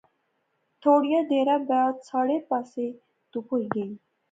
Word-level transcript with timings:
تھوڑی 0.81 1.11
دیر 1.29 1.49
بعد 1.69 1.93
سارے 2.09 2.37
پاسے 2.49 2.85
تہوپ 3.31 3.45
ہوئی 3.51 3.65
غئی 3.73 3.91